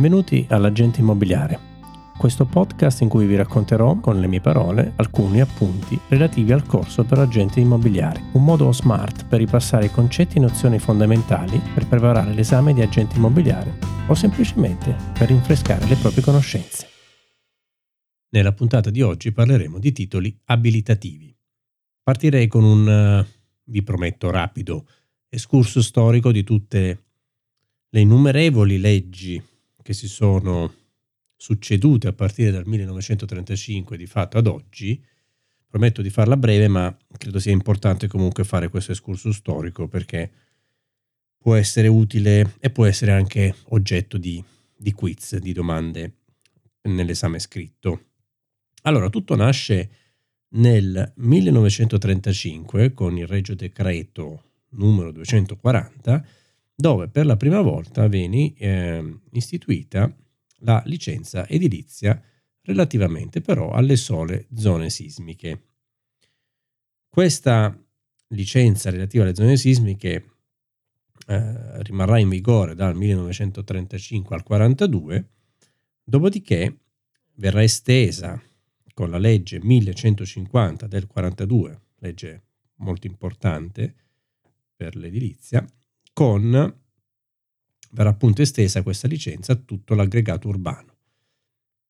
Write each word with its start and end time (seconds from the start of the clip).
Benvenuti 0.00 0.46
all'Agente 0.48 1.00
Immobiliare, 1.00 1.60
questo 2.16 2.46
podcast 2.46 3.02
in 3.02 3.10
cui 3.10 3.26
vi 3.26 3.36
racconterò 3.36 4.00
con 4.00 4.18
le 4.18 4.28
mie 4.28 4.40
parole 4.40 4.94
alcuni 4.96 5.42
appunti 5.42 6.00
relativi 6.08 6.52
al 6.52 6.64
corso 6.64 7.04
per 7.04 7.18
agenti 7.18 7.60
immobiliari, 7.60 8.18
un 8.32 8.42
modo 8.42 8.72
smart 8.72 9.26
per 9.26 9.40
ripassare 9.40 9.84
i 9.84 9.90
concetti 9.90 10.38
e 10.38 10.40
nozioni 10.40 10.78
fondamentali 10.78 11.60
per 11.74 11.86
preparare 11.86 12.32
l'esame 12.32 12.72
di 12.72 12.80
agente 12.80 13.16
immobiliare 13.16 13.76
o 14.06 14.14
semplicemente 14.14 14.96
per 15.12 15.28
rinfrescare 15.28 15.86
le 15.86 15.96
proprie 15.96 16.22
conoscenze. 16.22 16.88
Nella 18.30 18.54
puntata 18.54 18.88
di 18.88 19.02
oggi 19.02 19.32
parleremo 19.32 19.78
di 19.78 19.92
titoli 19.92 20.34
abilitativi. 20.46 21.36
Partirei 22.02 22.46
con 22.46 22.64
un, 22.64 22.88
eh, 22.88 23.26
vi 23.64 23.82
prometto, 23.82 24.30
rapido 24.30 24.86
escurso 25.28 25.82
storico 25.82 26.32
di 26.32 26.42
tutte 26.42 27.04
le 27.90 28.00
innumerevoli 28.00 28.78
leggi 28.78 29.48
che 29.90 29.96
si 29.96 30.06
sono 30.06 30.72
succedute 31.34 32.06
a 32.06 32.12
partire 32.12 32.52
dal 32.52 32.64
1935 32.64 33.96
di 33.96 34.06
fatto 34.06 34.38
ad 34.38 34.46
oggi. 34.46 35.02
Prometto 35.66 36.00
di 36.00 36.10
farla 36.10 36.36
breve, 36.36 36.68
ma 36.68 36.96
credo 37.18 37.40
sia 37.40 37.50
importante 37.50 38.06
comunque 38.06 38.44
fare 38.44 38.68
questo 38.68 38.92
escurso 38.92 39.32
storico 39.32 39.88
perché 39.88 40.30
può 41.36 41.56
essere 41.56 41.88
utile 41.88 42.54
e 42.60 42.70
può 42.70 42.86
essere 42.86 43.10
anche 43.10 43.52
oggetto 43.70 44.16
di, 44.16 44.40
di 44.76 44.92
quiz, 44.92 45.36
di 45.38 45.52
domande 45.52 46.18
nell'esame 46.82 47.40
scritto. 47.40 48.04
Allora, 48.82 49.08
tutto 49.08 49.34
nasce 49.34 49.90
nel 50.50 51.12
1935 51.16 52.94
con 52.94 53.18
il 53.18 53.26
Regio 53.26 53.56
Decreto 53.56 54.44
numero 54.68 55.10
240 55.10 56.24
dove 56.80 57.08
per 57.08 57.26
la 57.26 57.36
prima 57.36 57.60
volta 57.60 58.08
venne 58.08 58.54
eh, 58.54 59.18
istituita 59.32 60.12
la 60.60 60.82
licenza 60.86 61.46
edilizia 61.46 62.20
relativamente 62.62 63.40
però 63.40 63.72
alle 63.72 63.96
sole 63.96 64.46
zone 64.54 64.90
sismiche. 64.90 65.64
Questa 67.08 67.76
licenza 68.28 68.90
relativa 68.90 69.24
alle 69.24 69.34
zone 69.34 69.56
sismiche 69.56 70.24
eh, 71.26 71.82
rimarrà 71.82 72.18
in 72.18 72.28
vigore 72.28 72.74
dal 72.74 72.96
1935 72.96 74.36
al 74.36 74.42
42, 74.42 75.28
dopodiché 76.02 76.78
verrà 77.34 77.62
estesa 77.62 78.40
con 78.94 79.10
la 79.10 79.18
legge 79.18 79.60
1150 79.62 80.86
del 80.86 81.06
42, 81.06 81.80
legge 81.98 82.42
molto 82.76 83.06
importante 83.06 83.94
per 84.76 84.96
l'edilizia, 84.96 85.66
con 86.20 86.74
verrà 87.92 88.10
appunto 88.10 88.42
estesa 88.42 88.82
questa 88.82 89.08
licenza 89.08 89.54
a 89.54 89.56
tutto 89.56 89.94
l'aggregato 89.94 90.48
urbano. 90.48 90.96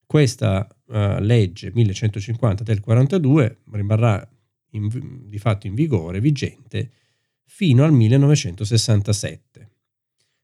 Questa 0.07 0.69
uh, 0.85 1.19
legge 1.19 1.73
1150 1.75 2.63
del 2.63 2.79
42 2.79 3.63
rimarrà 3.73 4.25
in, 4.71 5.27
di 5.27 5.39
fatto 5.39 5.67
in 5.67 5.75
vigore, 5.75 6.21
vigente, 6.21 6.93
fino 7.43 7.83
al 7.83 7.93
1967. 7.93 9.71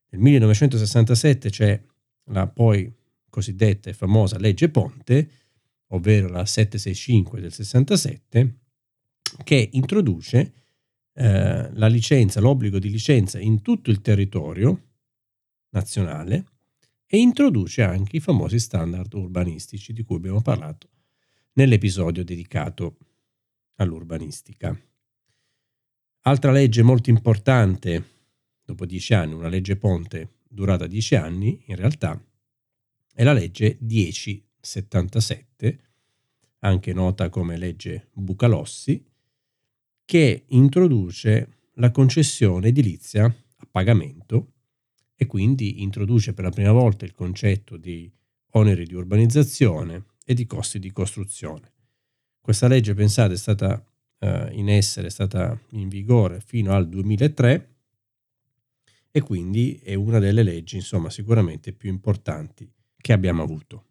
Nel 0.09 0.21
1967 0.21 1.51
c'è 1.51 1.81
la 2.31 2.49
poi 2.49 2.93
cosiddetta 3.31 3.89
e 3.89 3.93
famosa 3.95 4.37
legge 4.41 4.69
Ponte, 4.69 5.31
ovvero 5.91 6.27
la 6.27 6.45
765 6.45 7.41
del 7.41 7.53
67, 7.53 8.55
che 9.45 9.69
introduce 9.75 10.53
eh, 11.19 11.71
la 11.73 11.87
licenza, 11.87 12.41
l'obbligo 12.41 12.79
di 12.79 12.91
licenza 12.91 13.41
in 13.41 13.63
tutto 13.63 13.91
il 13.91 14.03
territorio 14.03 14.83
nazionale 15.71 16.45
e 17.07 17.17
introduce 17.17 17.83
anche 17.83 18.19
i 18.19 18.21
famosi 18.21 18.59
standard 18.59 19.15
urbanistici 19.15 19.95
di 19.95 20.03
cui 20.03 20.17
abbiamo 20.17 20.43
parlato 20.43 20.91
nell'episodio 21.55 22.23
dedicato 22.23 22.99
all'urbanistica. 23.77 24.79
Altra 26.21 26.53
legge 26.53 26.83
molto 26.83 27.09
importante, 27.09 28.05
dopo 28.63 28.85
dieci 28.85 29.15
anni, 29.15 29.33
una 29.33 29.49
legge 29.49 29.77
ponte 29.77 30.41
durata 30.47 30.87
dieci 30.87 31.15
anni, 31.15 31.63
in 31.69 31.77
realtà, 31.77 32.23
è 33.15 33.23
la 33.23 33.33
legge 33.33 33.79
1077, 33.81 35.81
anche 36.59 36.93
nota 36.93 37.31
come 37.31 37.57
legge 37.57 38.11
Bucalossi, 38.13 39.03
che 40.07 40.45
introduce 40.49 41.71
la 41.75 41.91
concessione 41.91 42.69
edilizia 42.69 43.25
a 43.25 43.69
pagamento 43.71 44.53
e 45.17 45.27
quindi 45.27 45.83
introduce 45.83 46.33
per 46.33 46.45
la 46.45 46.51
prima 46.51 46.73
volta 46.73 47.05
il 47.05 47.13
concetto 47.13 47.77
di 47.77 48.11
oneri 48.53 48.87
di 48.87 48.95
urbanizzazione 48.95 50.05
e 50.25 50.33
di 50.33 50.47
costi 50.47 50.79
di 50.79 50.93
costruzione. 50.93 51.73
Questa 52.41 52.69
legge, 52.69 52.95
pensate, 52.95 53.35
è 53.35 53.37
stata 53.37 53.85
eh, 54.21 54.49
in 54.53 54.69
essere, 54.69 55.09
è 55.09 55.11
stata 55.11 55.59
in 55.71 55.89
vigore 55.89 56.41
fino 56.41 56.73
al 56.73 56.89
2003 56.89 57.75
e 59.11 59.21
quindi 59.23 59.81
è 59.83 59.95
una 59.95 60.21
delle 60.21 60.45
leggi, 60.45 60.77
insomma, 60.77 61.11
sicuramente 61.11 61.73
più 61.73 61.91
importanti 61.91 62.71
che 62.97 63.13
abbiamo 63.13 63.43
avuto. 63.43 63.86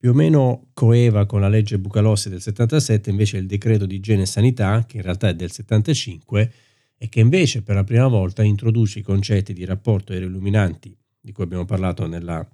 Più 0.00 0.12
o 0.12 0.14
meno 0.14 0.68
coeva 0.72 1.26
con 1.26 1.42
la 1.42 1.48
legge 1.50 1.78
Bucalossi 1.78 2.30
del 2.30 2.40
77 2.40 3.10
invece 3.10 3.36
il 3.36 3.44
decreto 3.44 3.84
di 3.84 3.96
igiene 3.96 4.22
e 4.22 4.26
sanità, 4.26 4.86
che 4.88 4.96
in 4.96 5.02
realtà 5.02 5.28
è 5.28 5.34
del 5.34 5.50
75, 5.50 6.52
e 6.96 7.08
che 7.10 7.20
invece 7.20 7.60
per 7.60 7.74
la 7.74 7.84
prima 7.84 8.06
volta 8.06 8.42
introduce 8.42 9.00
i 9.00 9.02
concetti 9.02 9.52
di 9.52 9.62
rapporto 9.66 10.14
aeroilluminanti 10.14 10.96
di 11.20 11.32
cui 11.32 11.44
abbiamo 11.44 11.66
parlato 11.66 12.06
nella, 12.06 12.48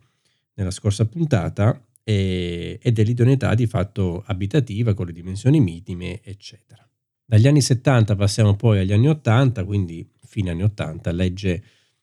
nella 0.55 0.73
scorsa 0.73 1.07
puntata 1.07 1.81
e, 2.03 2.81
e 2.83 2.91
dell'idoneità 2.91 3.55
di 3.55 3.69
fatto 3.69 4.25
abitativa 4.27 4.93
con 4.95 5.07
le 5.07 5.13
dimensioni 5.13 5.61
minime, 5.61 6.23
eccetera. 6.25 6.85
Dagli 7.25 7.47
anni 7.47 7.61
70 7.61 8.17
passiamo 8.17 8.57
poi 8.57 8.81
agli 8.81 8.93
anni 8.93 9.07
80, 9.07 9.65
quindi 9.65 10.05
fine 10.25 10.51
anni 10.51 10.65
80, 10.65 11.13
legge 11.13 11.63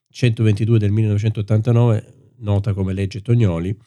122 0.10 0.80
del 0.80 0.92
1989, 0.92 2.14
nota 2.38 2.72
come 2.72 2.94
legge 2.94 3.22
Tognoli, 3.22 3.78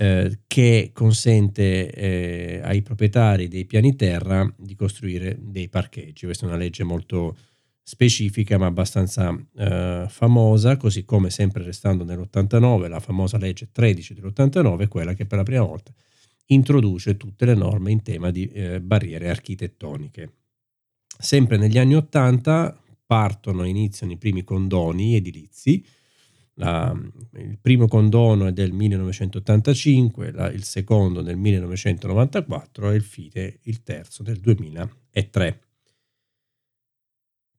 eh, 0.00 0.38
che 0.46 0.92
consente 0.94 1.92
eh, 1.92 2.60
ai 2.62 2.80
proprietari 2.80 3.48
dei 3.48 3.66
piani 3.66 3.96
terra 3.96 4.50
di 4.56 4.74
costruire 4.74 5.36
dei 5.38 5.68
parcheggi. 5.68 6.24
Questa 6.24 6.46
è 6.46 6.48
una 6.48 6.56
legge 6.56 6.84
molto 6.84 7.36
specifica 7.82 8.56
ma 8.56 8.64
abbastanza 8.64 9.38
eh, 9.58 10.06
famosa, 10.08 10.78
così 10.78 11.04
come 11.04 11.28
sempre 11.28 11.62
restando 11.62 12.04
nell'89 12.04 12.88
la 12.88 12.98
famosa 12.98 13.36
legge 13.36 13.68
13 13.70 14.14
dell'89, 14.14 14.88
quella 14.88 15.12
che 15.12 15.26
per 15.26 15.36
la 15.36 15.44
prima 15.44 15.64
volta 15.64 15.92
introduce 16.46 17.18
tutte 17.18 17.44
le 17.44 17.54
norme 17.54 17.90
in 17.90 18.02
tema 18.02 18.30
di 18.30 18.46
eh, 18.46 18.80
barriere 18.80 19.28
architettoniche. 19.28 20.32
Sempre 21.18 21.58
negli 21.58 21.76
anni 21.76 21.94
80 21.96 22.82
partono 23.04 23.64
e 23.64 23.68
iniziano 23.68 24.12
i 24.12 24.16
primi 24.16 24.44
condoni 24.44 25.14
edilizi, 25.14 25.84
la, 26.60 26.94
il 27.38 27.58
primo 27.58 27.88
condono 27.88 28.46
è 28.46 28.52
del 28.52 28.72
1985, 28.72 30.30
la, 30.30 30.50
il 30.50 30.62
secondo 30.62 31.22
del 31.22 31.36
1994 31.36 32.90
e 32.90 32.94
infine 32.94 33.58
il 33.62 33.82
terzo 33.82 34.22
del 34.22 34.38
2003. 34.38 35.60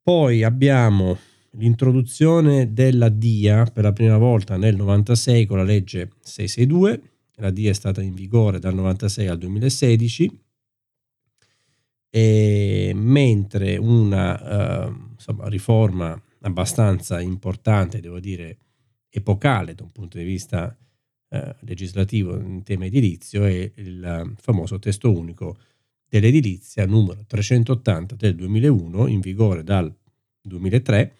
Poi 0.04 0.44
abbiamo 0.44 1.18
l'introduzione 1.56 2.74
della 2.74 3.10
DIA 3.10 3.66
per 3.66 3.84
la 3.84 3.94
prima 3.94 4.18
volta 4.18 4.56
nel 4.56 4.76
96 4.76 5.46
con 5.48 5.58
la 5.58 5.64
legge 5.64 6.12
662, 6.22 7.02
la 7.36 7.50
DIA 7.50 7.72
è 7.72 7.74
stata 7.74 8.02
in 8.04 8.14
vigore 8.14 8.60
dal 8.60 8.76
96 8.76 9.28
al 9.28 9.38
2016, 9.40 10.40
e 12.14 12.92
mentre 12.94 13.78
una 13.78 14.86
uh, 14.86 14.96
insomma, 15.14 15.48
riforma 15.48 16.22
abbastanza 16.42 17.20
importante, 17.20 18.00
devo 18.00 18.20
dire, 18.20 18.58
epocale 19.12 19.76
da 19.76 19.84
un 19.84 19.92
punto 19.92 20.18
di 20.18 20.24
vista 20.24 20.76
eh, 21.30 21.56
legislativo 21.60 22.40
in 22.40 22.64
tema 22.64 22.86
edilizio 22.86 23.44
è 23.44 23.72
il 23.76 24.34
famoso 24.38 24.80
testo 24.80 25.12
unico 25.12 25.58
dell'edilizia 26.08 26.86
numero 26.86 27.24
380 27.26 28.16
del 28.16 28.36
2001 28.36 29.08
in 29.08 29.20
vigore 29.20 29.64
dal 29.64 29.94
2003 30.42 31.16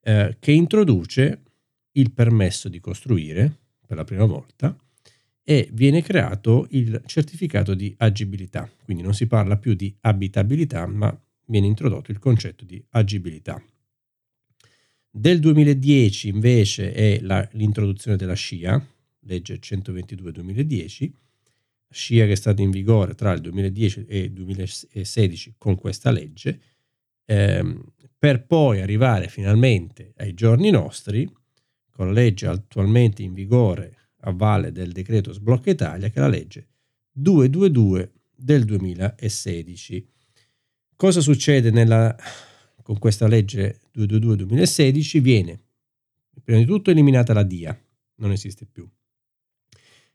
eh, 0.00 0.36
che 0.38 0.52
introduce 0.52 1.42
il 1.92 2.12
permesso 2.12 2.68
di 2.68 2.80
costruire 2.80 3.60
per 3.86 3.96
la 3.96 4.04
prima 4.04 4.24
volta 4.24 4.76
e 5.42 5.68
viene 5.72 6.02
creato 6.02 6.66
il 6.70 7.02
certificato 7.04 7.74
di 7.74 7.94
agibilità, 7.98 8.70
quindi 8.82 9.02
non 9.02 9.14
si 9.14 9.26
parla 9.26 9.58
più 9.58 9.74
di 9.74 9.94
abitabilità 10.00 10.86
ma 10.86 11.16
viene 11.46 11.66
introdotto 11.66 12.10
il 12.10 12.18
concetto 12.18 12.64
di 12.64 12.82
agibilità. 12.90 13.62
Del 15.16 15.38
2010 15.38 16.26
invece 16.26 16.92
è 16.92 17.20
la, 17.20 17.48
l'introduzione 17.52 18.16
della 18.16 18.34
SCIA, 18.34 18.84
legge 19.20 19.60
122-2010, 19.60 21.08
SCIA 21.88 22.26
che 22.26 22.32
è 22.32 22.34
stata 22.34 22.62
in 22.62 22.70
vigore 22.70 23.14
tra 23.14 23.30
il 23.32 23.40
2010 23.40 24.06
e 24.08 24.18
il 24.18 24.32
2016 24.32 25.54
con 25.56 25.76
questa 25.76 26.10
legge, 26.10 26.60
ehm, 27.26 27.80
per 28.18 28.44
poi 28.44 28.80
arrivare 28.80 29.28
finalmente 29.28 30.14
ai 30.16 30.34
giorni 30.34 30.70
nostri 30.70 31.32
con 31.92 32.06
la 32.06 32.12
legge 32.12 32.48
attualmente 32.48 33.22
in 33.22 33.34
vigore 33.34 33.96
a 34.22 34.32
valle 34.32 34.72
del 34.72 34.90
decreto 34.90 35.32
Sblocca 35.32 35.70
Italia, 35.70 36.08
che 36.08 36.16
è 36.16 36.22
la 36.22 36.26
legge 36.26 36.66
222 37.12 38.12
del 38.34 38.64
2016. 38.64 40.08
Cosa 40.96 41.20
succede 41.20 41.70
nella, 41.70 42.16
con 42.82 42.98
questa 42.98 43.28
legge 43.28 43.78
222-2016? 43.94 45.18
Viene 45.20 45.60
prima 46.42 46.58
di 46.58 46.66
tutto 46.66 46.90
eliminata 46.90 47.32
la 47.32 47.42
DIA, 47.42 47.78
non 48.16 48.32
esiste 48.32 48.66
più, 48.66 48.88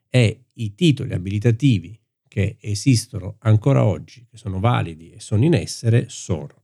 e 0.08 0.44
i 0.54 0.74
titoli 0.74 1.12
abilitativi 1.12 1.98
che 2.28 2.56
esistono 2.60 3.36
ancora 3.40 3.84
oggi, 3.84 4.26
che 4.30 4.36
sono 4.36 4.60
validi 4.60 5.10
e 5.10 5.20
sono 5.20 5.44
in 5.44 5.54
essere, 5.54 6.08
sono 6.08 6.60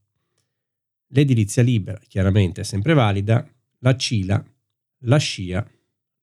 l'edilizia 1.08 1.62
libera, 1.62 1.98
chiaramente 2.06 2.60
è 2.60 2.64
sempre 2.64 2.94
valida, 2.94 3.48
la 3.78 3.96
CILA, 3.96 4.44
la 5.00 5.18
SCIA, 5.18 5.70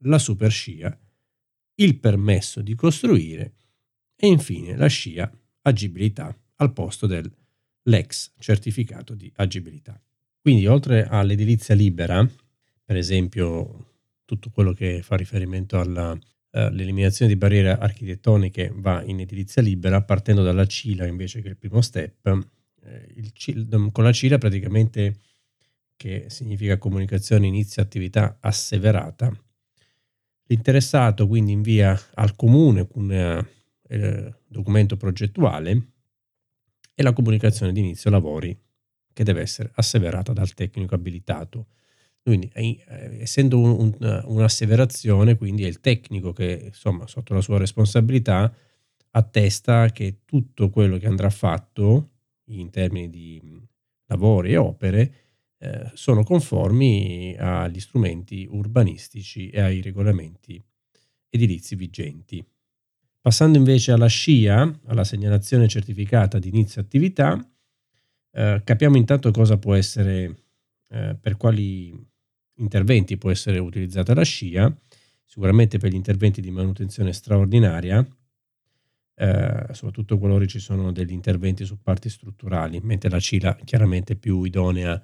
la 0.06 0.18
Super 0.18 0.52
SCIA, 0.52 1.00
il 1.76 2.00
permesso 2.00 2.62
di 2.62 2.76
costruire 2.76 3.56
e 4.16 4.28
infine 4.28 4.76
la 4.76 4.90
SCIA 4.90 5.32
agibilità 5.62 6.38
al 6.56 6.74
posto 6.74 7.08
dell'ex 7.08 8.34
certificato 8.38 9.14
di 9.16 9.32
agibilità. 9.36 10.02
Quindi 10.44 10.68
oltre 10.68 11.08
all'edilizia 11.08 11.74
libera, 11.74 12.30
per 12.84 12.98
esempio 12.98 13.92
tutto 14.26 14.50
quello 14.50 14.74
che 14.74 15.02
fa 15.02 15.16
riferimento 15.16 15.80
alla 15.80 16.20
Uh, 16.56 16.70
l'eliminazione 16.70 17.32
di 17.32 17.36
barriere 17.36 17.72
architettoniche 17.72 18.72
va 18.76 19.02
in 19.02 19.20
edilizia 19.20 19.64
libera, 19.64 20.04
partendo 20.04 20.44
dalla 20.44 20.68
CILA 20.68 21.08
invece 21.08 21.42
che 21.42 21.48
il 21.48 21.58
primo 21.58 21.82
step. 21.82 22.48
Eh, 22.84 23.32
CIL, 23.34 23.90
con 23.92 24.04
la 24.04 24.12
CILA 24.12 24.38
praticamente, 24.38 25.16
che 25.96 26.26
significa 26.28 26.78
comunicazione 26.78 27.48
inizio 27.48 27.82
attività 27.82 28.38
asseverata, 28.40 29.36
l'interessato 30.46 31.26
quindi 31.28 31.54
invia 31.54 32.00
al 32.14 32.36
comune 32.36 32.88
un 32.94 33.46
eh, 33.88 34.36
documento 34.46 34.96
progettuale 34.96 35.88
e 36.94 37.02
la 37.02 37.14
comunicazione 37.14 37.74
di 37.74 37.80
inizio 37.80 38.12
lavori 38.12 38.56
che 39.14 39.24
deve 39.24 39.42
essere 39.42 39.72
asseverata 39.76 40.34
dal 40.34 40.54
tecnico 40.54 40.96
abilitato 40.96 41.68
quindi, 42.24 42.50
eh, 42.54 42.80
essendo 43.20 43.60
un, 43.60 43.94
un, 44.00 44.22
un'asseverazione, 44.28 45.36
quindi 45.36 45.66
è 45.66 45.68
il 45.68 45.82
tecnico 45.82 46.32
che, 46.32 46.68
insomma, 46.68 47.06
sotto 47.06 47.34
la 47.34 47.42
sua 47.42 47.58
responsabilità, 47.58 48.52
attesta 49.12 49.92
che 49.92 50.20
tutto 50.24 50.70
quello 50.70 50.98
che 50.98 51.06
andrà 51.06 51.30
fatto 51.30 52.12
in 52.46 52.70
termini 52.70 53.10
di 53.10 53.62
lavori 54.06 54.54
e 54.54 54.58
opere 54.58 55.14
eh, 55.58 55.92
sono 55.96 56.24
conformi 56.24 57.36
agli 57.38 57.82
strumenti 57.82 58.48
urbanistici 58.50 59.50
e 59.50 59.60
ai 59.60 59.82
regolamenti 59.82 60.62
edilizi 61.30 61.76
vigenti. 61.76 62.44
Passando 63.20 63.58
invece 63.58 63.92
alla 63.92 64.08
SCIA, 64.08 64.80
alla 64.86 65.04
segnalazione 65.04 65.68
certificata 65.68 66.40
di 66.40 66.48
inizio 66.48 66.80
attività, 66.80 67.38
eh, 68.36 68.62
capiamo 68.64 68.98
intanto 68.98 69.30
cosa 69.32 69.58
può 69.58 69.76
essere, 69.76 70.46
eh, 70.90 71.16
per 71.20 71.38
quali 71.38 71.94
interventi 72.56 73.18
può 73.18 73.30
essere 73.30 73.60
utilizzata 73.60 74.14
la 74.14 74.24
scia, 74.24 74.76
sicuramente 75.24 75.78
per 75.78 75.92
gli 75.92 75.96
interventi 75.96 76.42
di 76.42 76.50
manutenzione 76.50 77.14
straordinaria, 77.14 78.06
eh, 79.16 79.68
soprattutto 79.72 80.18
qualora 80.18 80.46
ci 80.46 80.60
sono 80.60 80.92
degli 80.92 81.12
interventi 81.12 81.64
su 81.64 81.80
parti 81.80 82.10
strutturali, 82.10 82.80
mentre 82.82 83.10
la 83.10 83.20
CILA 83.20 83.56
chiaramente 83.64 84.14
è 84.14 84.16
più 84.16 84.44
idonea 84.44 85.00
eh, 85.00 85.02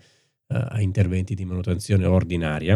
a 0.47 0.81
interventi 0.81 1.35
di 1.35 1.45
manutenzione 1.45 2.05
ordinaria. 2.05 2.75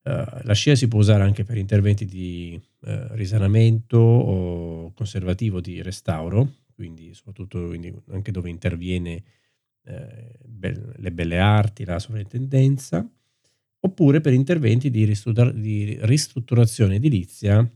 Uh, 0.00 0.24
la 0.44 0.54
scia 0.54 0.74
si 0.74 0.88
può 0.88 1.00
usare 1.00 1.22
anche 1.22 1.44
per 1.44 1.58
interventi 1.58 2.06
di 2.06 2.58
uh, 2.80 3.08
risanamento 3.10 3.98
o 3.98 4.92
conservativo 4.94 5.60
di 5.60 5.82
restauro, 5.82 6.67
quindi 6.78 7.12
soprattutto 7.12 7.66
quindi 7.66 7.92
anche 8.10 8.30
dove 8.30 8.48
interviene 8.48 9.24
uh, 9.82 9.92
be- 10.44 10.92
le 10.94 11.10
belle 11.10 11.40
arti, 11.40 11.84
la 11.84 11.98
sovrintendenza 11.98 13.04
oppure 13.80 14.20
per 14.20 14.32
interventi 14.32 14.88
di, 14.88 15.04
ristruttur- 15.04 15.52
di 15.52 15.98
ristrutturazione 16.02 16.96
edilizia, 16.96 17.68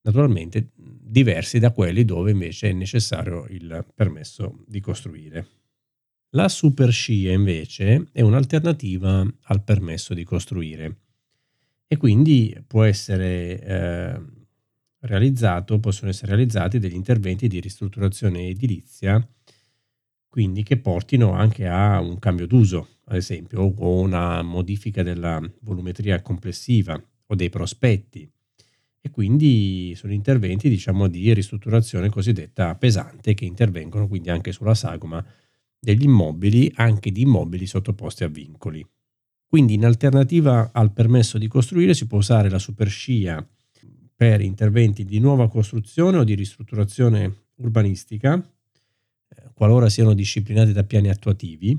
naturalmente 0.00 0.70
diversi 0.74 1.60
da 1.60 1.70
quelli 1.70 2.04
dove 2.04 2.32
invece 2.32 2.70
è 2.70 2.72
necessario 2.72 3.46
il 3.50 3.86
permesso 3.94 4.64
di 4.66 4.80
costruire. 4.80 5.46
La 6.30 6.48
super 6.48 6.90
scia 6.90 7.30
invece 7.30 8.08
è 8.10 8.20
un'alternativa 8.20 9.24
al 9.42 9.62
permesso 9.62 10.12
di 10.12 10.24
costruire 10.24 10.96
e 11.86 11.96
quindi 11.96 12.60
può 12.66 12.82
essere 12.82 13.60
eh, 13.60 14.20
realizzato, 15.06 15.78
possono 15.78 16.10
essere 16.10 16.32
realizzati 16.32 16.78
degli 16.78 16.94
interventi 16.94 17.48
di 17.48 17.60
ristrutturazione 17.60 18.48
edilizia 18.48 19.26
quindi 20.34 20.64
che 20.64 20.78
portino 20.78 21.30
anche 21.30 21.68
a 21.68 22.00
un 22.00 22.18
cambio 22.18 22.48
d'uso, 22.48 22.88
ad 23.04 23.14
esempio, 23.14 23.60
o 23.60 24.00
una 24.00 24.42
modifica 24.42 25.04
della 25.04 25.40
volumetria 25.60 26.22
complessiva 26.22 27.00
o 27.26 27.34
dei 27.36 27.50
prospetti. 27.50 28.28
E 29.00 29.10
quindi 29.10 29.92
sono 29.94 30.12
interventi, 30.12 30.68
diciamo, 30.68 31.06
di 31.06 31.32
ristrutturazione 31.32 32.08
cosiddetta 32.08 32.74
pesante 32.74 33.34
che 33.34 33.44
intervengono 33.44 34.08
quindi 34.08 34.30
anche 34.30 34.50
sulla 34.50 34.74
sagoma 34.74 35.24
degli 35.78 36.02
immobili, 36.02 36.68
anche 36.74 37.12
di 37.12 37.20
immobili 37.20 37.64
sottoposti 37.64 38.24
a 38.24 38.28
vincoli. 38.28 38.84
Quindi 39.46 39.74
in 39.74 39.84
alternativa 39.84 40.72
al 40.72 40.92
permesso 40.92 41.38
di 41.38 41.46
costruire 41.46 41.94
si 41.94 42.08
può 42.08 42.18
usare 42.18 42.50
la 42.50 42.58
superscia 42.58 43.48
per 44.14 44.40
interventi 44.40 45.04
di 45.04 45.18
nuova 45.18 45.48
costruzione 45.48 46.18
o 46.18 46.24
di 46.24 46.34
ristrutturazione 46.34 47.48
urbanistica 47.56 48.42
qualora 49.54 49.88
siano 49.88 50.14
disciplinati 50.14 50.72
da 50.72 50.84
piani 50.84 51.08
attuativi, 51.08 51.78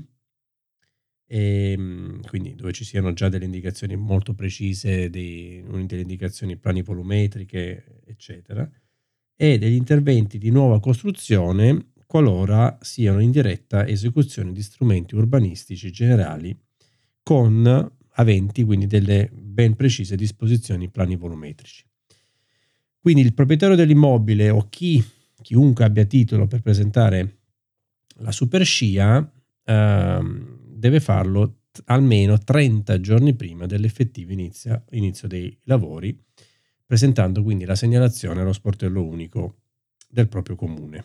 e, 1.28 1.72
ehm, 1.72 2.22
quindi 2.26 2.54
dove 2.54 2.72
ci 2.72 2.84
siano 2.84 3.12
già 3.12 3.28
delle 3.28 3.44
indicazioni 3.44 3.96
molto 3.96 4.34
precise, 4.34 5.10
dei, 5.10 5.62
delle 5.86 6.02
indicazioni 6.02 6.56
plani 6.56 6.82
volumetriche, 6.82 8.02
eccetera, 8.06 8.68
e 9.38 9.58
degli 9.58 9.74
interventi 9.74 10.38
di 10.38 10.50
nuova 10.50 10.80
costruzione 10.80 11.92
qualora 12.06 12.78
siano 12.80 13.18
in 13.20 13.30
diretta 13.30 13.86
esecuzione 13.86 14.52
di 14.52 14.62
strumenti 14.62 15.14
urbanistici 15.14 15.90
generali 15.90 16.56
con 17.22 17.92
aventi 18.18 18.62
quindi 18.64 18.86
delle 18.86 19.28
ben 19.32 19.74
precise 19.74 20.16
disposizioni 20.16 20.88
plani 20.88 21.16
volumetrici. 21.16 21.84
Quindi 23.06 23.22
il 23.22 23.34
proprietario 23.34 23.76
dell'immobile 23.76 24.50
o 24.50 24.66
chi, 24.68 25.00
chiunque 25.40 25.84
abbia 25.84 26.04
titolo 26.06 26.48
per 26.48 26.60
presentare 26.60 27.36
la 28.16 28.32
super 28.32 28.64
scia 28.64 29.30
ehm, 29.62 30.58
deve 30.74 30.98
farlo 30.98 31.58
t- 31.70 31.82
almeno 31.84 32.36
30 32.36 33.00
giorni 33.00 33.32
prima 33.34 33.66
dell'effettivo 33.66 34.32
inizio, 34.32 34.82
inizio 34.90 35.28
dei 35.28 35.56
lavori, 35.66 36.20
presentando 36.84 37.44
quindi 37.44 37.64
la 37.64 37.76
segnalazione 37.76 38.40
allo 38.40 38.52
sportello 38.52 39.04
unico 39.04 39.58
del 40.08 40.26
proprio 40.26 40.56
comune. 40.56 41.04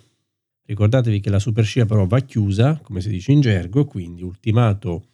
Ricordatevi 0.66 1.20
che 1.20 1.30
la 1.30 1.38
super 1.38 1.64
scia 1.64 1.86
però 1.86 2.08
va 2.08 2.22
chiusa, 2.22 2.80
come 2.82 3.02
si 3.02 3.10
dice 3.10 3.32
in 3.32 3.42
gergo, 3.42 3.86
quindi 3.86 4.24
ultimato 4.24 5.06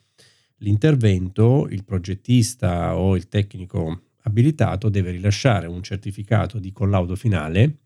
l'intervento, 0.59 1.67
il 1.69 1.83
progettista 1.83 2.95
o 2.97 3.17
il 3.17 3.27
tecnico 3.27 4.03
abilitato 4.27 4.89
deve 4.89 5.11
rilasciare 5.11 5.67
un 5.67 5.81
certificato 5.81 6.59
di 6.59 6.71
collaudo 6.71 7.15
finale 7.15 7.77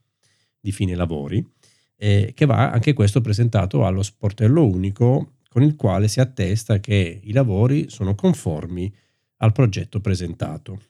di 0.60 0.71
fine 0.71 0.95
lavori 0.95 1.43
eh, 1.95 2.31
che 2.36 2.45
va 2.45 2.71
anche 2.71 2.93
questo 2.93 3.21
presentato 3.21 3.86
allo 3.86 4.01
sportello 4.01 4.65
unico 4.65 5.36
con 5.48 5.62
il 5.62 5.75
quale 5.75 6.07
si 6.07 6.19
attesta 6.19 6.79
che 6.79 7.19
i 7.24 7.31
lavori 7.31 7.89
sono 7.89 8.15
conformi 8.15 8.91
al 9.38 9.51
progetto 9.51 10.00
presentato. 10.00 10.81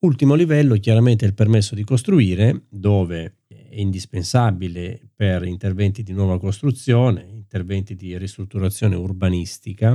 Ultimo 0.00 0.34
livello, 0.34 0.74
chiaramente 0.76 1.24
il 1.24 1.34
permesso 1.34 1.74
di 1.74 1.84
costruire, 1.84 2.64
dove 2.68 3.38
è 3.46 3.80
indispensabile 3.80 5.00
per 5.14 5.44
interventi 5.44 6.02
di 6.02 6.12
nuova 6.12 6.38
costruzione, 6.38 7.26
interventi 7.28 7.94
di 7.94 8.16
ristrutturazione 8.18 8.96
urbanistica 8.96 9.92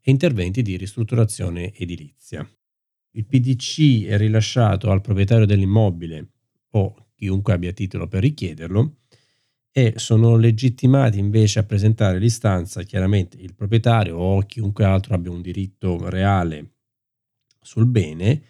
e 0.00 0.10
interventi 0.10 0.62
di 0.62 0.76
ristrutturazione 0.76 1.72
edilizia. 1.74 2.48
Il 3.16 3.24
PDC 3.24 4.04
è 4.04 4.18
rilasciato 4.18 4.90
al 4.90 5.00
proprietario 5.00 5.46
dell'immobile 5.46 6.28
o 6.72 7.06
chiunque 7.14 7.54
abbia 7.54 7.72
titolo 7.72 8.08
per 8.08 8.20
richiederlo 8.20 8.96
e 9.72 9.94
sono 9.96 10.36
legittimati 10.36 11.18
invece 11.18 11.60
a 11.60 11.62
presentare 11.62 12.18
l'istanza 12.18 12.82
chiaramente 12.82 13.38
il 13.38 13.54
proprietario 13.54 14.18
o 14.18 14.42
chiunque 14.42 14.84
altro 14.84 15.14
abbia 15.14 15.30
un 15.30 15.40
diritto 15.40 16.10
reale 16.10 16.72
sul 17.62 17.86
bene 17.86 18.42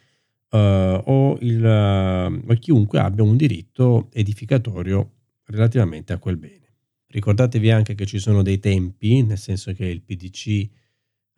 uh, 0.50 0.58
o, 0.58 1.38
il, 1.42 2.42
uh, 2.44 2.54
chiunque 2.58 2.99
abbia 2.99 3.23
un 3.23 3.37
diritto 3.37 4.08
edificatorio 4.12 5.12
relativamente 5.44 6.12
a 6.12 6.18
quel 6.18 6.38
bene. 6.38 6.73
Ricordatevi 7.06 7.70
anche 7.70 7.94
che 7.94 8.04
ci 8.04 8.18
sono 8.18 8.42
dei 8.42 8.58
tempi, 8.58 9.23
nel 9.23 9.38
senso 9.38 9.73
che 9.75 9.87
il 9.87 10.02
PDC 10.02 10.68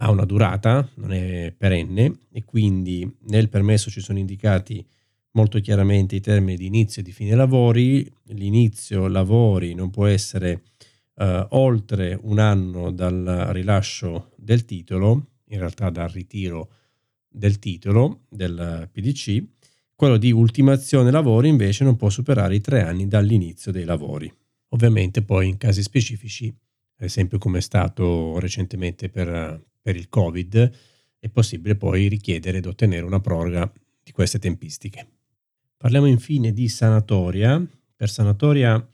ha 0.01 0.11
una 0.11 0.25
durata, 0.25 0.89
non 0.97 1.13
è 1.13 1.53
perenne 1.57 2.21
e 2.31 2.45
quindi 2.45 3.11
nel 3.27 3.49
permesso 3.49 3.91
ci 3.91 4.01
sono 4.01 4.19
indicati 4.19 4.85
molto 5.33 5.61
chiaramente 5.61 6.17
i 6.17 6.21
termini 6.21 6.57
di 6.57 6.67
inizio 6.67 7.03
e 7.03 7.05
di 7.05 7.13
fine 7.13 7.35
lavori. 7.35 8.11
L'inizio 8.27 9.09
lavori 9.09 9.75
non 9.75 9.91
può 9.91 10.07
essere 10.07 10.63
eh, 11.17 11.47
oltre 11.51 12.19
un 12.23 12.39
anno 12.39 12.91
dal 12.91 13.49
rilascio 13.51 14.33
del 14.37 14.65
titolo, 14.65 15.27
in 15.47 15.59
realtà 15.59 15.91
dal 15.91 16.09
ritiro 16.09 16.71
del 17.29 17.59
titolo 17.59 18.23
del 18.29 18.89
PDC. 18.91 19.45
Quello 19.95 20.17
di 20.17 20.31
ultimazione 20.31 21.11
lavori 21.11 21.49
invece 21.49 21.83
non 21.83 21.97
può 21.97 22.09
superare 22.09 22.55
i 22.55 22.61
tre 22.61 22.83
anni 22.83 23.09
dall'inizio 23.09 23.73
dei 23.73 23.85
lavori. 23.85 24.33
Ovviamente 24.71 25.23
poi 25.23 25.49
in 25.49 25.57
casi 25.57 25.83
specifici, 25.83 26.47
ad 26.47 27.05
esempio 27.05 27.39
come 27.39 27.59
è 27.59 27.63
stato 27.63 28.39
recentemente 28.39 29.09
per, 29.09 29.61
per 29.89 29.97
il 29.97 30.11
Covid, 30.11 30.71
è 31.19 31.29
possibile 31.31 31.75
poi 31.75 32.09
richiedere 32.09 32.59
ed 32.59 32.67
ottenere 32.67 33.07
una 33.07 33.21
proroga 33.21 33.73
di 34.03 34.13
queste 34.13 34.39
tempistiche. 34.39 35.09
Parliamo 35.79 36.05
infine 36.05 36.53
di 36.53 36.69
sanatoria. 36.69 37.67
Per 37.97 38.11
sanatoria 38.11 38.87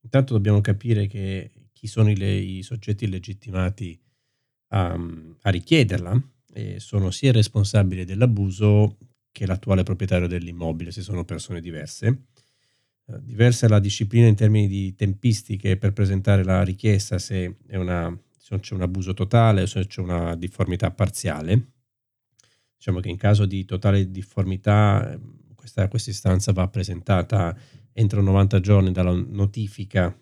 intanto 0.00 0.32
dobbiamo 0.32 0.62
capire 0.62 1.06
che 1.06 1.50
chi 1.74 1.86
sono 1.86 2.08
i, 2.08 2.16
i 2.56 2.62
soggetti 2.62 3.06
legittimati 3.08 4.00
a, 4.68 4.98
a 5.42 5.50
richiederla 5.50 6.18
e 6.54 6.80
sono 6.80 7.10
sia 7.10 7.28
il 7.28 7.34
responsabile 7.34 8.06
dell'abuso 8.06 8.96
che 9.30 9.44
l'attuale 9.44 9.82
proprietario 9.82 10.28
dell'immobile, 10.28 10.92
se 10.92 11.02
sono 11.02 11.26
persone 11.26 11.60
diverse. 11.60 12.22
Diversa 13.04 13.66
è 13.66 13.68
la 13.68 13.80
disciplina 13.80 14.26
in 14.26 14.34
termini 14.34 14.66
di 14.66 14.94
tempistiche 14.94 15.76
per 15.76 15.92
presentare 15.92 16.42
la 16.42 16.62
richiesta 16.62 17.18
se, 17.18 17.56
una, 17.72 18.18
se 18.48 18.60
c'è 18.60 18.74
un 18.74 18.82
abuso 18.82 19.12
totale 19.12 19.62
o 19.62 19.66
se 19.66 19.86
c'è 19.86 20.00
una 20.00 20.34
difformità 20.34 20.90
parziale. 20.90 21.72
Diciamo 22.76 23.00
che 23.00 23.10
in 23.10 23.18
caso 23.18 23.44
di 23.44 23.64
totale 23.66 24.10
difformità 24.10 25.18
questa, 25.54 25.88
questa 25.88 26.10
istanza 26.10 26.52
va 26.52 26.66
presentata 26.68 27.54
entro 27.92 28.22
90 28.22 28.60
giorni 28.60 28.92
dalla 28.92 29.12
notifica 29.12 30.16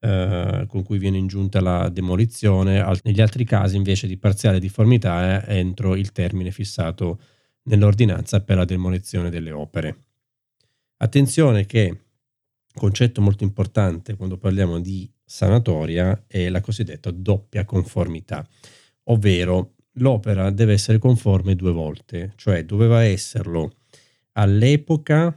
eh, 0.00 0.64
con 0.66 0.82
cui 0.82 0.98
viene 0.98 1.18
ingiunta 1.18 1.60
la 1.60 1.88
demolizione, 1.88 2.84
negli 3.04 3.20
altri 3.20 3.44
casi 3.44 3.76
invece 3.76 4.08
di 4.08 4.16
parziale 4.16 4.58
difformità 4.58 5.44
è 5.44 5.56
entro 5.58 5.94
il 5.94 6.10
termine 6.10 6.50
fissato 6.50 7.20
nell'ordinanza 7.64 8.42
per 8.42 8.56
la 8.56 8.64
demolizione 8.64 9.30
delle 9.30 9.52
opere. 9.52 9.98
Attenzione 10.96 11.66
che 11.66 12.00
concetto 12.74 13.20
molto 13.20 13.44
importante 13.44 14.16
quando 14.16 14.38
parliamo 14.38 14.80
di 14.80 15.08
sanatoria 15.32 16.24
è 16.26 16.50
la 16.50 16.60
cosiddetta 16.60 17.10
doppia 17.10 17.64
conformità, 17.64 18.46
ovvero 19.04 19.76
l'opera 19.92 20.50
deve 20.50 20.74
essere 20.74 20.98
conforme 20.98 21.56
due 21.56 21.72
volte, 21.72 22.34
cioè 22.36 22.66
doveva 22.66 23.02
esserlo 23.02 23.76
all'epoca, 24.32 25.34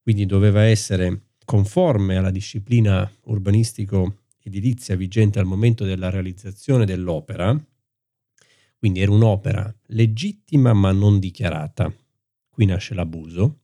quindi 0.00 0.24
doveva 0.24 0.62
essere 0.62 1.22
conforme 1.44 2.16
alla 2.16 2.30
disciplina 2.30 3.10
urbanistico-edilizia 3.24 4.94
vigente 4.94 5.40
al 5.40 5.46
momento 5.46 5.84
della 5.84 6.10
realizzazione 6.10 6.86
dell'opera, 6.86 7.60
quindi 8.78 9.00
era 9.00 9.10
un'opera 9.10 9.74
legittima 9.86 10.72
ma 10.74 10.92
non 10.92 11.18
dichiarata, 11.18 11.92
qui 12.50 12.66
nasce 12.66 12.94
l'abuso, 12.94 13.62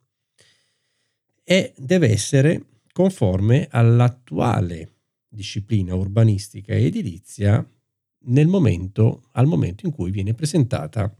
e 1.44 1.72
deve 1.76 2.10
essere 2.10 2.64
conforme 2.92 3.68
all'attuale 3.70 4.94
disciplina 5.30 5.94
urbanistica 5.94 6.74
e 6.74 6.86
edilizia 6.86 7.66
nel 8.24 8.48
momento, 8.48 9.28
al 9.32 9.46
momento 9.46 9.86
in 9.86 9.92
cui 9.92 10.10
viene 10.10 10.34
presentata 10.34 11.14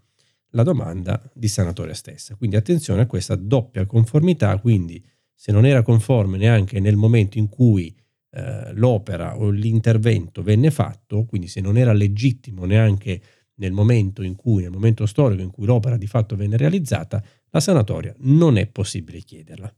la 0.50 0.62
domanda 0.62 1.22
di 1.32 1.48
sanatoria 1.48 1.94
stessa. 1.94 2.34
Quindi 2.34 2.56
attenzione 2.56 3.02
a 3.02 3.06
questa 3.06 3.36
doppia 3.36 3.86
conformità, 3.86 4.58
quindi 4.58 5.02
se 5.32 5.52
non 5.52 5.64
era 5.64 5.82
conforme 5.82 6.36
neanche 6.36 6.80
nel 6.80 6.96
momento 6.96 7.38
in 7.38 7.48
cui 7.48 7.94
eh, 8.32 8.72
l'opera 8.74 9.38
o 9.38 9.50
l'intervento 9.50 10.42
venne 10.42 10.70
fatto, 10.70 11.24
quindi 11.24 11.46
se 11.46 11.60
non 11.60 11.76
era 11.76 11.92
legittimo 11.92 12.64
neanche 12.64 13.22
nel 13.54 13.72
momento 13.72 14.22
in 14.22 14.36
cui, 14.36 14.62
nel 14.62 14.70
momento 14.70 15.06
storico 15.06 15.42
in 15.42 15.50
cui 15.50 15.66
l'opera 15.66 15.96
di 15.96 16.06
fatto 16.06 16.34
venne 16.34 16.56
realizzata, 16.56 17.22
la 17.50 17.60
sanatoria 17.60 18.14
non 18.18 18.56
è 18.56 18.66
possibile 18.66 19.20
chiederla. 19.20 19.72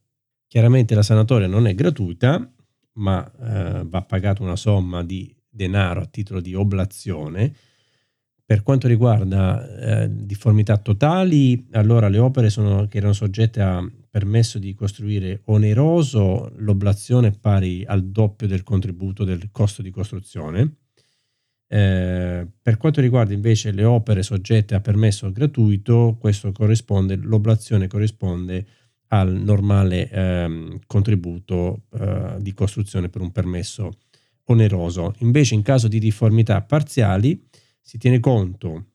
Chiaramente 0.47 0.95
la 0.95 1.03
sanatoria 1.03 1.47
non 1.47 1.67
è 1.67 1.75
gratuita, 1.75 2.53
ma 2.95 3.25
eh, 3.25 3.85
va 3.87 4.03
pagata 4.03 4.43
una 4.43 4.57
somma 4.57 5.03
di 5.03 5.35
denaro 5.49 6.01
a 6.01 6.07
titolo 6.07 6.41
di 6.41 6.55
oblazione. 6.55 7.55
Per 8.45 8.63
quanto 8.63 8.89
riguarda 8.89 10.03
eh, 10.03 10.09
difformità 10.11 10.77
totali, 10.77 11.69
allora 11.73 12.09
le 12.09 12.19
opere 12.19 12.51
sono, 12.51 12.87
che 12.89 12.99
erano 12.99 13.13
soggette 13.13 13.63
a 13.63 13.89
permesso 14.11 14.59
di 14.59 14.75
costruire 14.75 15.41
oneroso, 15.47 16.53
l'oblazione 16.57 17.29
è 17.29 17.39
pari 17.39 17.85
al 17.87 18.05
doppio 18.05 18.47
del 18.47 18.63
contributo 18.63 19.25
del 19.25 19.51
costo 19.51 19.81
di 19.81 19.91
costruzione. 19.91 20.77
Eh, 21.67 22.47
per 22.61 22.77
quanto 22.77 23.01
riguarda 23.01 23.33
invece 23.33 23.73
le 23.73 23.85
opere 23.85 24.23
soggette 24.23 24.75
a 24.75 24.81
permesso 24.81 25.33
gratuito, 25.33 26.19
corrisponde, 26.53 27.17
l'oblazione 27.17 27.87
corrisponde 27.87 28.67
al 29.12 29.31
normale 29.31 30.09
eh, 30.09 30.78
contributo 30.87 31.83
eh, 31.92 32.37
di 32.38 32.54
costruzione 32.54 33.09
per 33.09 33.21
un 33.21 33.31
permesso 33.31 33.99
oneroso. 34.45 35.14
Invece 35.19 35.54
in 35.54 35.62
caso 35.62 35.87
di 35.87 35.99
difformità 35.99 36.61
parziali 36.62 37.47
si 37.81 37.99
tiene 37.99 38.21
conto 38.21 38.87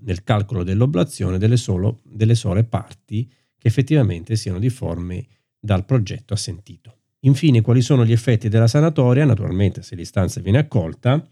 nel 0.00 0.22
calcolo 0.22 0.62
dell'oblazione 0.62 1.38
delle, 1.38 1.56
solo, 1.56 2.00
delle 2.04 2.34
sole 2.34 2.62
parti 2.64 3.28
che 3.58 3.68
effettivamente 3.68 4.36
siano 4.36 4.58
difformi 4.58 5.26
dal 5.58 5.84
progetto 5.84 6.34
assentito. 6.34 6.98
Infine, 7.20 7.60
quali 7.60 7.82
sono 7.82 8.04
gli 8.04 8.12
effetti 8.12 8.48
della 8.48 8.66
sanatoria? 8.66 9.24
Naturalmente, 9.24 9.82
se 9.82 9.94
l'istanza 9.94 10.40
viene 10.40 10.58
accolta, 10.58 11.24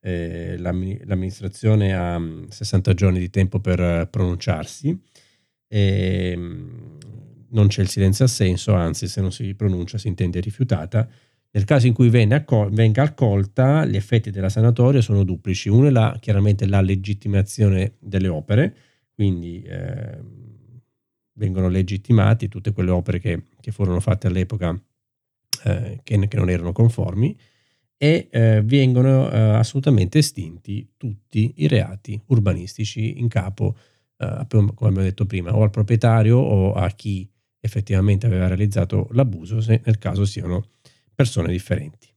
eh, 0.00 0.56
l'amministrazione 0.58 1.94
ha 1.94 2.20
60 2.48 2.90
mm, 2.90 2.94
giorni 2.94 3.18
di 3.18 3.30
tempo 3.30 3.58
per 3.58 3.80
eh, 3.80 4.06
pronunciarsi. 4.10 4.98
E, 5.66 6.34
mm, 6.36 6.99
non 7.50 7.68
c'è 7.68 7.82
il 7.82 7.88
silenzio 7.88 8.24
assenso, 8.24 8.74
anzi, 8.74 9.08
se 9.08 9.20
non 9.20 9.32
si 9.32 9.54
pronuncia 9.54 9.98
si 9.98 10.08
intende 10.08 10.40
rifiutata. 10.40 11.08
Nel 11.52 11.64
caso 11.64 11.86
in 11.86 11.92
cui 11.94 12.08
accol- 12.32 12.70
venga 12.72 13.02
accolta, 13.02 13.84
gli 13.84 13.96
effetti 13.96 14.30
della 14.30 14.48
sanatoria 14.48 15.00
sono 15.00 15.24
duplici. 15.24 15.68
Uno 15.68 15.88
è 15.88 15.90
la, 15.90 16.16
chiaramente 16.20 16.66
la 16.66 16.80
legittimazione 16.80 17.94
delle 17.98 18.28
opere, 18.28 18.74
quindi 19.14 19.62
eh, 19.62 20.18
vengono 21.32 21.68
legittimati 21.68 22.48
tutte 22.48 22.72
quelle 22.72 22.90
opere 22.90 23.18
che, 23.18 23.44
che 23.60 23.72
furono 23.72 23.98
fatte 23.98 24.28
all'epoca 24.28 24.80
eh, 25.64 26.00
che, 26.02 26.28
che, 26.28 26.36
non 26.36 26.50
erano 26.50 26.72
conformi 26.72 27.36
e 27.96 28.28
eh, 28.30 28.62
vengono 28.64 29.30
eh, 29.30 29.38
assolutamente 29.38 30.18
estinti 30.18 30.92
tutti 30.96 31.52
i 31.56 31.66
reati 31.66 32.20
urbanistici 32.26 33.18
in 33.18 33.28
capo, 33.28 33.76
eh, 34.16 34.46
come 34.48 34.72
abbiamo 34.78 35.02
detto 35.02 35.26
prima, 35.26 35.54
o 35.54 35.62
al 35.62 35.70
proprietario 35.70 36.38
o 36.38 36.72
a 36.72 36.88
chi 36.90 37.28
effettivamente 37.60 38.26
aveva 38.26 38.48
realizzato 38.48 39.08
l'abuso, 39.12 39.60
se 39.60 39.80
nel 39.84 39.98
caso 39.98 40.24
siano 40.24 40.70
persone 41.14 41.50
differenti. 41.50 42.08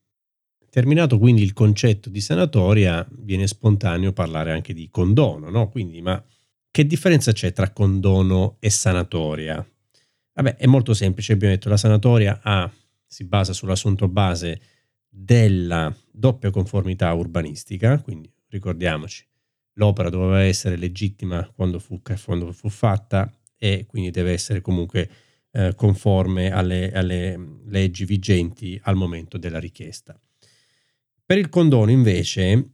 Terminato 0.70 1.20
quindi 1.20 1.44
il 1.44 1.54
concetto 1.54 2.10
di 2.10 2.20
sanatoria, 2.20 3.08
viene 3.20 3.46
spontaneo 3.46 4.12
parlare 4.12 4.52
anche 4.52 4.74
di 4.74 4.90
condono, 4.90 5.50
no? 5.50 5.70
Quindi, 5.70 6.02
ma 6.02 6.24
che 6.72 6.88
differenza 6.88 7.32
c'è 7.32 7.54
tra 7.54 7.70
condono 7.70 8.58
e 8.60 8.72
sanatoria? 8.72 9.64
Vabbè, 10.34 10.56
è 10.56 10.66
molto 10.66 10.96
semplice, 10.96 11.34
abbiamo 11.34 11.54
detto 11.54 11.70
la 11.70 11.78
sanatoria 11.78 12.40
ha, 12.42 12.72
si 13.06 13.24
basa 13.26 13.54
sull'assunto 13.54 14.08
base 14.08 14.60
della 15.08 15.96
doppia 16.12 16.50
conformità 16.50 17.14
urbanistica, 17.14 18.02
quindi 18.02 18.34
ricordiamoci, 18.48 19.24
l'opera 19.74 20.10
doveva 20.10 20.42
essere 20.42 20.76
legittima 20.76 21.48
quando 21.56 21.78
fu, 21.78 22.02
quando 22.26 22.52
fu 22.52 22.70
fatta 22.70 23.32
e 23.56 23.86
quindi 23.86 24.10
deve 24.10 24.32
essere 24.32 24.62
comunque 24.62 25.08
eh, 25.56 25.76
conforme 25.76 26.52
alle, 26.52 26.92
alle 26.92 27.60
leggi 27.68 28.06
vigenti 28.06 28.80
al 28.84 28.96
momento 28.96 29.38
della 29.38 29.60
richiesta. 29.60 30.20
Per 31.26 31.38
il 31.38 31.50
condono 31.50 31.92
invece 31.92 32.70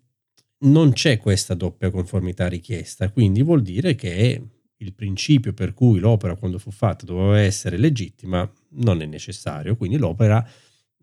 non 0.59 0.91
c'è 0.93 1.17
questa 1.17 1.53
doppia 1.53 1.91
conformità 1.91 2.47
richiesta, 2.47 3.11
quindi 3.11 3.43
vuol 3.43 3.61
dire 3.61 3.95
che 3.95 4.41
il 4.77 4.93
principio 4.93 5.53
per 5.53 5.73
cui 5.73 5.99
l'opera 5.99 6.35
quando 6.35 6.57
fu 6.57 6.71
fatta 6.71 7.05
doveva 7.05 7.39
essere 7.39 7.77
legittima 7.77 8.49
non 8.69 9.01
è 9.01 9.05
necessario, 9.05 9.75
quindi 9.75 9.97
l'opera 9.97 10.45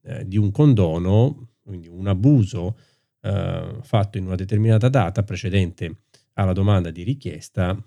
eh, 0.02 0.26
di 0.26 0.38
un 0.38 0.50
condono, 0.50 1.50
quindi 1.62 1.88
un 1.88 2.06
abuso 2.06 2.78
eh, 3.20 3.76
fatto 3.82 4.18
in 4.18 4.26
una 4.26 4.34
determinata 4.34 4.88
data 4.88 5.22
precedente 5.22 6.04
alla 6.34 6.52
domanda 6.52 6.90
di 6.90 7.02
richiesta 7.02 7.78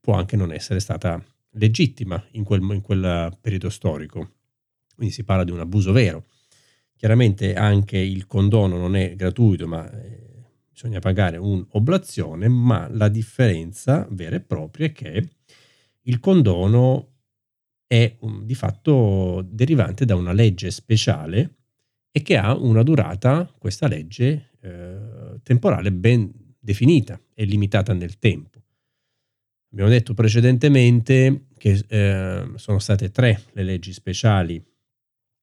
può 0.00 0.14
anche 0.14 0.36
non 0.36 0.52
essere 0.52 0.80
stata 0.80 1.22
legittima 1.56 2.22
in 2.32 2.44
quel, 2.44 2.62
in 2.62 2.80
quel 2.80 3.36
periodo 3.40 3.68
storico. 3.68 4.32
Quindi 4.94 5.12
si 5.12 5.24
parla 5.24 5.44
di 5.44 5.50
un 5.50 5.60
abuso 5.60 5.92
vero. 5.92 6.26
Chiaramente 6.96 7.54
anche 7.54 7.98
il 7.98 8.26
condono 8.26 8.78
non 8.78 8.96
è 8.96 9.14
gratuito, 9.14 9.66
ma 9.66 9.90
eh, 9.90 10.26
bisogna 10.70 10.98
pagare 10.98 11.36
un'oblazione, 11.36 12.48
ma 12.48 12.88
la 12.90 13.08
differenza 13.08 14.06
vera 14.10 14.36
e 14.36 14.40
propria 14.40 14.86
è 14.86 14.92
che 14.92 15.28
il 16.02 16.20
condono 16.20 17.12
è 17.86 18.16
um, 18.20 18.44
di 18.44 18.54
fatto 18.54 19.46
derivante 19.48 20.04
da 20.04 20.16
una 20.16 20.32
legge 20.32 20.70
speciale 20.70 21.54
e 22.10 22.22
che 22.22 22.36
ha 22.36 22.56
una 22.56 22.82
durata, 22.82 23.52
questa 23.58 23.86
legge, 23.86 24.52
eh, 24.60 25.40
temporale 25.42 25.92
ben 25.92 26.32
definita 26.58 27.20
e 27.34 27.44
limitata 27.44 27.92
nel 27.92 28.18
tempo. 28.18 28.55
Abbiamo 29.70 29.90
detto 29.90 30.14
precedentemente 30.14 31.46
che 31.58 31.84
eh, 31.88 32.52
sono 32.54 32.78
state 32.78 33.10
tre 33.10 33.42
le 33.52 33.62
leggi 33.62 33.92
speciali 33.92 34.62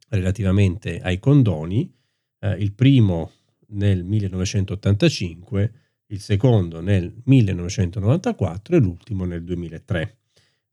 relativamente 0.10 1.02
ai 1.02 1.20
condoni, 1.20 1.92
eh, 2.40 2.52
il 2.54 2.74
primo 2.74 3.32
nel 3.70 4.04
1985, 4.04 5.74
il 6.08 6.20
secondo 6.20 6.80
nel 6.82 7.14
1994 7.24 8.76
e 8.76 8.80
l'ultimo 8.80 9.26
nel 9.26 9.44
2003. 9.44 10.18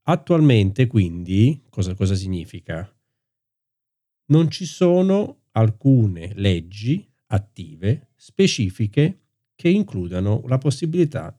Attualmente 0.03 0.87
quindi 0.87 1.63
cosa, 1.69 1.95
cosa 1.95 2.15
significa? 2.15 2.91
Non 4.27 4.51
ci 4.51 4.65
sono 4.65 5.43
alcune 5.53 6.33
leggi 6.35 7.09
attive 7.27 8.11
specifiche 8.17 9.21
che 9.55 9.69
includano 9.69 10.43
la 10.47 10.59
possibilità 10.59 11.35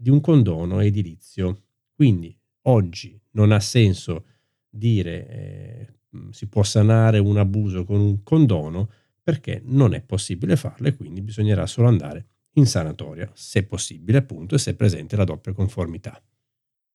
di 0.00 0.10
un 0.10 0.20
condono 0.20 0.78
edilizio. 0.80 1.64
Quindi 1.92 2.36
oggi 2.62 3.20
non 3.32 3.50
ha 3.50 3.58
senso 3.58 4.24
dire 4.68 5.28
eh, 5.28 5.88
si 6.30 6.46
può 6.46 6.62
sanare 6.62 7.18
un 7.18 7.36
abuso 7.36 7.84
con 7.84 8.00
un 8.00 8.22
condono 8.22 8.90
perché 9.22 9.60
non 9.64 9.92
è 9.92 10.00
possibile 10.00 10.56
farlo 10.56 10.86
e 10.88 10.96
quindi 10.96 11.20
bisognerà 11.20 11.66
solo 11.66 11.88
andare 11.88 12.26
in 12.54 12.66
sanatoria, 12.66 13.30
se 13.34 13.64
possibile 13.64 14.18
appunto 14.18 14.54
e 14.54 14.58
se 14.58 14.70
è 14.70 14.74
presente 14.74 15.16
la 15.16 15.24
doppia 15.24 15.52
conformità. 15.52 16.20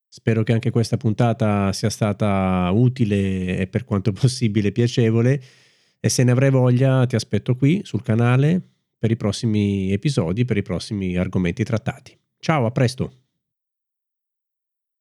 Spero 0.08 0.44
che 0.44 0.54
anche 0.54 0.70
questa 0.70 0.98
puntata 0.98 1.72
sia 1.74 1.90
stata 1.90 2.70
utile 2.72 3.58
e 3.58 3.68
per 3.68 3.84
quanto 3.84 4.12
possibile 4.14 4.72
piacevole 4.72 5.42
e 6.00 6.10
se 6.10 6.24
ne 6.24 6.32
avrai 6.32 6.50
voglia 6.50 7.06
ti 7.06 7.16
aspetto 7.16 7.56
qui 7.56 7.82
sul 7.84 8.02
canale 8.02 8.62
per 8.98 9.12
i 9.12 9.18
prossimi 9.18 9.92
episodi, 9.92 10.46
per 10.46 10.58
i 10.58 10.62
prossimi 10.62 11.18
argomenti 11.18 11.64
trattati. 11.64 12.18
Ciao, 12.44 12.66
a 12.66 12.72
presto! 12.72 13.23